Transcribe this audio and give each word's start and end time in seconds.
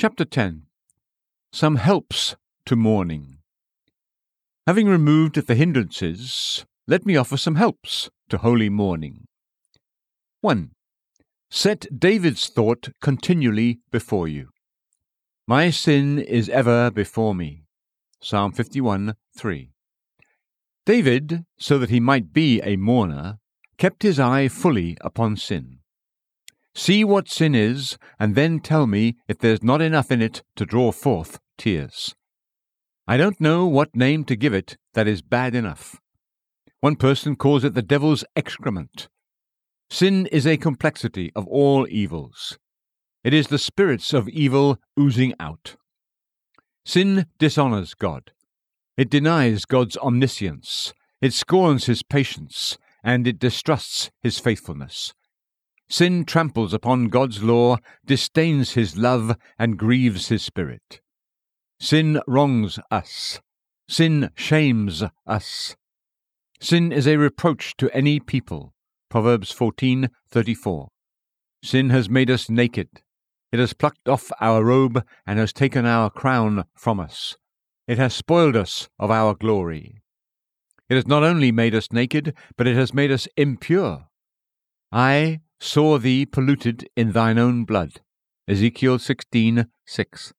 Chapter 0.00 0.24
10 0.24 0.62
Some 1.52 1.76
Helps 1.76 2.34
to 2.64 2.74
Mourning. 2.74 3.36
Having 4.66 4.88
removed 4.88 5.34
the 5.34 5.54
hindrances, 5.54 6.64
let 6.86 7.04
me 7.04 7.16
offer 7.16 7.36
some 7.36 7.56
helps 7.56 8.08
to 8.30 8.38
holy 8.38 8.70
mourning. 8.70 9.26
1. 10.40 10.70
Set 11.50 11.84
David's 11.94 12.48
thought 12.48 12.88
continually 13.02 13.80
before 13.90 14.26
you. 14.26 14.48
My 15.46 15.68
sin 15.68 16.18
is 16.18 16.48
ever 16.48 16.90
before 16.90 17.34
me. 17.34 17.64
Psalm 18.22 18.52
51 18.52 19.16
3. 19.36 19.70
David, 20.86 21.44
so 21.58 21.76
that 21.76 21.90
he 21.90 22.00
might 22.00 22.32
be 22.32 22.62
a 22.62 22.76
mourner, 22.76 23.36
kept 23.76 24.02
his 24.02 24.18
eye 24.18 24.48
fully 24.48 24.96
upon 25.02 25.36
sin. 25.36 25.79
See 26.74 27.04
what 27.04 27.28
sin 27.28 27.54
is, 27.54 27.98
and 28.18 28.34
then 28.34 28.60
tell 28.60 28.86
me 28.86 29.16
if 29.28 29.38
there's 29.38 29.62
not 29.62 29.82
enough 29.82 30.10
in 30.10 30.22
it 30.22 30.42
to 30.56 30.64
draw 30.64 30.92
forth 30.92 31.40
tears. 31.58 32.14
I 33.06 33.16
don't 33.16 33.40
know 33.40 33.66
what 33.66 33.96
name 33.96 34.24
to 34.26 34.36
give 34.36 34.54
it 34.54 34.76
that 34.94 35.08
is 35.08 35.20
bad 35.20 35.54
enough. 35.54 35.96
One 36.80 36.96
person 36.96 37.36
calls 37.36 37.64
it 37.64 37.74
the 37.74 37.82
devil's 37.82 38.24
excrement. 38.36 39.08
Sin 39.90 40.26
is 40.26 40.46
a 40.46 40.56
complexity 40.56 41.32
of 41.34 41.46
all 41.48 41.86
evils. 41.90 42.58
It 43.24 43.34
is 43.34 43.48
the 43.48 43.58
spirits 43.58 44.12
of 44.14 44.28
evil 44.28 44.78
oozing 44.98 45.34
out. 45.40 45.76
Sin 46.84 47.26
dishonors 47.38 47.94
God. 47.94 48.30
It 48.96 49.10
denies 49.10 49.64
God's 49.64 49.96
omniscience. 49.98 50.94
It 51.20 51.34
scorns 51.34 51.86
his 51.86 52.02
patience, 52.02 52.78
and 53.02 53.26
it 53.26 53.38
distrusts 53.38 54.10
his 54.22 54.38
faithfulness. 54.38 55.12
Sin 55.90 56.24
tramples 56.24 56.72
upon 56.72 57.08
God's 57.08 57.42
law, 57.42 57.76
disdains 58.06 58.72
his 58.74 58.96
love, 58.96 59.36
and 59.58 59.76
grieves 59.76 60.28
his 60.28 60.40
spirit. 60.40 61.00
Sin 61.80 62.20
wrongs 62.28 62.78
us. 62.92 63.40
Sin 63.88 64.30
shames 64.36 65.02
us. 65.26 65.74
Sin 66.60 66.92
is 66.92 67.08
a 67.08 67.16
reproach 67.16 67.76
to 67.78 67.90
any 67.92 68.20
people. 68.20 68.72
Proverbs 69.08 69.50
14:34. 69.50 70.90
Sin 71.64 71.90
has 71.90 72.08
made 72.08 72.30
us 72.30 72.48
naked. 72.48 73.02
It 73.50 73.58
has 73.58 73.72
plucked 73.72 74.08
off 74.08 74.30
our 74.40 74.64
robe 74.64 75.04
and 75.26 75.40
has 75.40 75.52
taken 75.52 75.86
our 75.86 76.08
crown 76.08 76.66
from 76.76 77.00
us. 77.00 77.36
It 77.88 77.98
has 77.98 78.14
spoiled 78.14 78.54
us 78.54 78.88
of 79.00 79.10
our 79.10 79.34
glory. 79.34 80.02
It 80.88 80.94
has 80.94 81.08
not 81.08 81.24
only 81.24 81.50
made 81.50 81.74
us 81.74 81.90
naked, 81.90 82.36
but 82.56 82.68
it 82.68 82.76
has 82.76 82.94
made 82.94 83.10
us 83.10 83.26
impure. 83.36 84.06
I 84.92 85.40
saw 85.60 85.98
thee 85.98 86.24
polluted 86.24 86.88
in 86.96 87.12
thine 87.12 87.38
own 87.38 87.64
blood. 87.64 88.00
Ezekiel 88.48 88.98
16:6. 88.98 90.32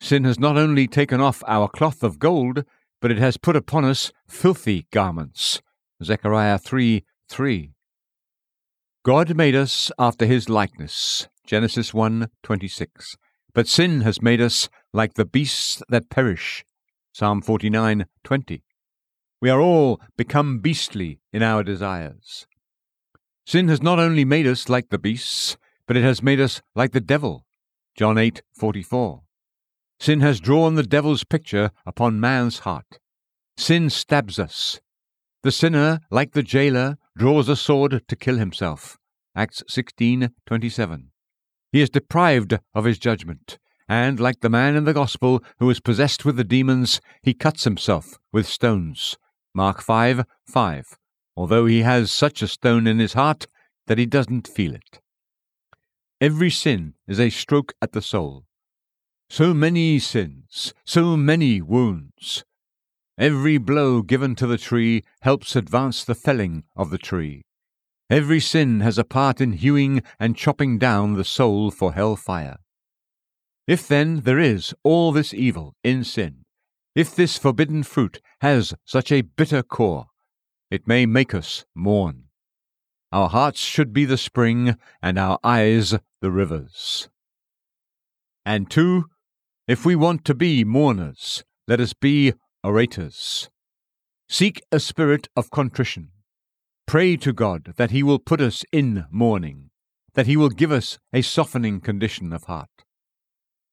Sin 0.00 0.24
has 0.24 0.38
not 0.38 0.58
only 0.58 0.86
taken 0.86 1.20
off 1.20 1.42
our 1.46 1.68
cloth 1.68 2.02
of 2.02 2.18
gold, 2.18 2.64
but 3.00 3.10
it 3.10 3.18
has 3.18 3.36
put 3.36 3.56
upon 3.56 3.84
us 3.84 4.12
filthy 4.28 4.86
garments. 4.92 5.60
Zechariah 6.02 6.58
3 6.58 7.04
3. 7.28 7.72
God 9.02 9.36
made 9.36 9.54
us 9.54 9.90
after 9.98 10.26
his 10.26 10.48
likeness. 10.48 11.28
Genesis 11.46 11.94
1:26. 11.94 13.16
But 13.54 13.68
sin 13.68 14.02
has 14.02 14.20
made 14.20 14.40
us 14.40 14.68
like 14.92 15.14
the 15.14 15.24
beasts 15.24 15.82
that 15.88 16.10
perish. 16.10 16.64
Psalm 17.12 17.40
49:20. 17.40 18.62
We 19.40 19.48
are 19.48 19.60
all 19.60 20.00
become 20.16 20.58
beastly 20.58 21.20
in 21.32 21.42
our 21.42 21.62
desires. 21.62 22.46
Sin 23.46 23.68
has 23.68 23.80
not 23.80 24.00
only 24.00 24.24
made 24.24 24.44
us 24.44 24.68
like 24.68 24.88
the 24.88 24.98
beasts, 24.98 25.56
but 25.86 25.96
it 25.96 26.02
has 26.02 26.20
made 26.20 26.40
us 26.40 26.60
like 26.74 26.90
the 26.90 27.00
devil. 27.00 27.46
John 27.96 28.18
8:44. 28.18 29.22
Sin 30.00 30.20
has 30.20 30.40
drawn 30.40 30.74
the 30.74 30.82
devil's 30.82 31.22
picture 31.22 31.70
upon 31.86 32.18
man's 32.18 32.60
heart. 32.60 32.98
Sin 33.56 33.88
stabs 33.88 34.40
us. 34.40 34.80
The 35.44 35.52
sinner, 35.52 36.00
like 36.10 36.32
the 36.32 36.42
jailer, 36.42 36.98
draws 37.16 37.48
a 37.48 37.54
sword 37.54 38.02
to 38.08 38.16
kill 38.16 38.36
himself. 38.36 38.98
Acts 39.36 39.62
16:27. 39.68 41.12
He 41.70 41.80
is 41.80 41.88
deprived 41.88 42.58
of 42.74 42.84
his 42.84 42.98
judgment, 42.98 43.58
and 43.88 44.18
like 44.18 44.40
the 44.40 44.50
man 44.50 44.74
in 44.74 44.84
the 44.84 44.92
gospel 44.92 45.40
who 45.60 45.70
is 45.70 45.78
possessed 45.78 46.24
with 46.24 46.36
the 46.36 46.42
demons, 46.42 47.00
he 47.22 47.32
cuts 47.32 47.62
himself 47.62 48.18
with 48.32 48.48
stones. 48.48 49.16
Mark 49.54 49.80
5:5 49.80 50.98
although 51.36 51.66
he 51.66 51.82
has 51.82 52.10
such 52.10 52.42
a 52.42 52.48
stone 52.48 52.86
in 52.86 52.98
his 52.98 53.12
heart 53.12 53.46
that 53.86 53.98
he 53.98 54.06
doesn't 54.06 54.48
feel 54.48 54.74
it. 54.74 55.00
Every 56.20 56.50
sin 56.50 56.94
is 57.06 57.20
a 57.20 57.30
stroke 57.30 57.74
at 57.82 57.92
the 57.92 58.02
soul. 58.02 58.44
So 59.28 59.52
many 59.52 59.98
sins, 59.98 60.72
so 60.84 61.16
many 61.16 61.60
wounds. 61.60 62.44
Every 63.18 63.58
blow 63.58 64.02
given 64.02 64.34
to 64.36 64.46
the 64.46 64.58
tree 64.58 65.02
helps 65.22 65.56
advance 65.56 66.04
the 66.04 66.14
felling 66.14 66.64
of 66.76 66.90
the 66.90 66.98
tree. 66.98 67.42
Every 68.08 68.40
sin 68.40 68.80
has 68.80 68.98
a 68.98 69.04
part 69.04 69.40
in 69.40 69.54
hewing 69.54 70.02
and 70.20 70.36
chopping 70.36 70.78
down 70.78 71.14
the 71.14 71.24
soul 71.24 71.70
for 71.70 71.92
hell 71.92 72.14
fire. 72.14 72.58
If 73.66 73.88
then 73.88 74.20
there 74.20 74.38
is 74.38 74.74
all 74.84 75.10
this 75.10 75.34
evil 75.34 75.74
in 75.82 76.04
sin, 76.04 76.44
if 76.94 77.14
this 77.14 77.36
forbidden 77.36 77.82
fruit 77.82 78.20
has 78.40 78.74
such 78.84 79.10
a 79.10 79.22
bitter 79.22 79.62
core, 79.62 80.06
it 80.70 80.86
may 80.86 81.06
make 81.06 81.34
us 81.34 81.64
mourn. 81.74 82.24
Our 83.12 83.28
hearts 83.28 83.60
should 83.60 83.92
be 83.92 84.04
the 84.04 84.18
spring, 84.18 84.76
and 85.00 85.18
our 85.18 85.38
eyes 85.44 85.94
the 86.20 86.30
rivers. 86.30 87.08
And 88.44 88.70
two, 88.70 89.06
if 89.68 89.84
we 89.84 89.96
want 89.96 90.24
to 90.24 90.34
be 90.34 90.64
mourners, 90.64 91.44
let 91.66 91.80
us 91.80 91.92
be 91.92 92.34
orators. 92.62 93.48
Seek 94.28 94.60
a 94.70 94.80
spirit 94.80 95.28
of 95.36 95.50
contrition. 95.50 96.10
Pray 96.86 97.16
to 97.16 97.32
God 97.32 97.74
that 97.76 97.90
He 97.90 98.02
will 98.02 98.18
put 98.18 98.40
us 98.40 98.64
in 98.72 99.06
mourning, 99.10 99.70
that 100.14 100.26
He 100.26 100.36
will 100.36 100.50
give 100.50 100.72
us 100.72 100.98
a 101.12 101.22
softening 101.22 101.80
condition 101.80 102.32
of 102.32 102.44
heart. 102.44 102.70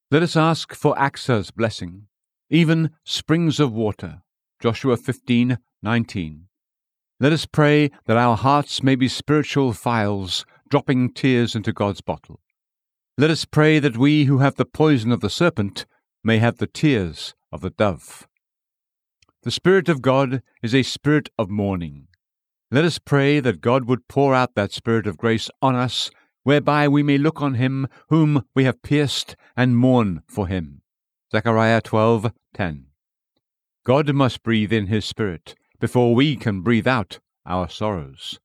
Let 0.09 0.23
us 0.23 0.35
ask 0.35 0.73
for 0.73 0.95
Achsah's 0.95 1.51
blessing, 1.51 2.07
even 2.49 2.91
springs 3.03 3.59
of 3.59 3.73
water. 3.73 4.21
Joshua 4.59 4.95
15:19. 4.95 6.45
Let 7.23 7.31
us 7.31 7.45
pray 7.45 7.89
that 8.05 8.17
our 8.17 8.35
hearts 8.35 8.83
may 8.83 8.95
be 8.95 9.07
spiritual 9.07 9.71
phials, 9.71 10.45
dropping 10.69 11.13
tears 11.13 11.55
into 11.55 11.71
God's 11.71 12.01
bottle. 12.01 12.41
Let 13.17 13.29
us 13.29 13.45
pray 13.45 13.79
that 13.79 13.95
we 13.95 14.25
who 14.25 14.39
have 14.39 14.55
the 14.55 14.65
poison 14.65 15.09
of 15.09 15.21
the 15.21 15.29
serpent 15.29 15.85
may 16.21 16.39
have 16.39 16.57
the 16.57 16.67
tears 16.67 17.33
of 17.49 17.61
the 17.61 17.69
dove. 17.69 18.27
The 19.43 19.51
Spirit 19.51 19.87
of 19.87 20.01
God 20.01 20.43
is 20.61 20.75
a 20.75 20.83
spirit 20.83 21.29
of 21.39 21.49
mourning. 21.49 22.09
Let 22.69 22.83
us 22.83 22.99
pray 22.99 23.39
that 23.39 23.61
God 23.61 23.85
would 23.85 24.09
pour 24.09 24.35
out 24.35 24.55
that 24.55 24.73
Spirit 24.73 25.07
of 25.07 25.17
grace 25.17 25.49
on 25.61 25.75
us, 25.75 26.11
whereby 26.43 26.89
we 26.89 27.03
may 27.03 27.17
look 27.17 27.41
on 27.41 27.53
Him 27.53 27.87
whom 28.09 28.43
we 28.53 28.65
have 28.65 28.83
pierced 28.83 29.37
and 29.55 29.77
mourn 29.77 30.23
for 30.27 30.47
Him. 30.47 30.81
Zechariah 31.31 31.81
12:10. 31.83 32.87
God 33.85 34.13
must 34.13 34.43
breathe 34.43 34.73
in 34.73 34.87
His 34.87 35.05
Spirit 35.05 35.55
before 35.83 36.15
we 36.15 36.37
can 36.37 36.61
breathe 36.61 36.87
out 36.87 37.19
our 37.45 37.67
sorrows. 37.67 38.39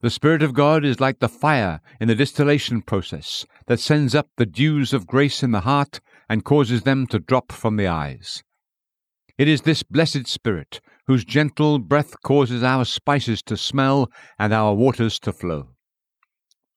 The 0.00 0.08
Spirit 0.08 0.42
of 0.42 0.54
God 0.54 0.86
is 0.86 1.00
like 1.00 1.18
the 1.18 1.28
fire 1.28 1.82
in 2.00 2.08
the 2.08 2.14
distillation 2.14 2.80
process 2.80 3.44
that 3.66 3.78
sends 3.78 4.14
up 4.14 4.30
the 4.38 4.46
dews 4.46 4.94
of 4.94 5.06
grace 5.06 5.42
in 5.42 5.50
the 5.50 5.68
heart 5.68 6.00
and 6.30 6.46
causes 6.46 6.84
them 6.84 7.06
to 7.08 7.18
drop 7.18 7.52
from 7.52 7.76
the 7.76 7.88
eyes. 7.88 8.42
It 9.36 9.48
is 9.48 9.60
this 9.60 9.82
blessed 9.82 10.26
Spirit 10.26 10.80
whose 11.06 11.26
gentle 11.26 11.78
breath 11.78 12.14
causes 12.22 12.62
our 12.62 12.86
spices 12.86 13.42
to 13.42 13.58
smell 13.58 14.10
and 14.38 14.54
our 14.54 14.72
waters 14.72 15.18
to 15.18 15.34
flow. 15.34 15.74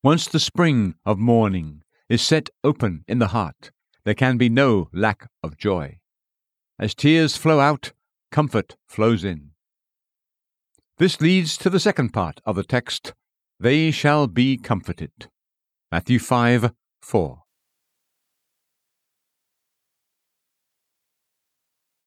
Once 0.03 0.27
the 0.27 0.41
spring 0.41 0.95
of 1.05 1.17
mourning 1.17 1.83
is 2.09 2.21
set 2.21 2.49
open 2.65 3.05
in 3.07 3.19
the 3.19 3.27
heart, 3.27 3.71
there 4.03 4.13
can 4.13 4.37
be 4.37 4.49
no 4.49 4.89
lack 4.91 5.29
of 5.41 5.55
joy. 5.55 5.99
As 6.77 6.93
tears 6.93 7.37
flow 7.37 7.61
out, 7.61 7.93
comfort 8.29 8.75
flows 8.85 9.23
in. 9.23 9.48
This 10.99 11.21
leads 11.21 11.55
to 11.59 11.69
the 11.69 11.79
second 11.79 12.09
part 12.09 12.41
of 12.45 12.57
the 12.57 12.63
text 12.63 13.13
They 13.57 13.89
shall 13.89 14.27
be 14.27 14.57
comforted. 14.57 15.29
Matthew 15.93 16.19
5 16.19 16.73
4. 17.01 17.43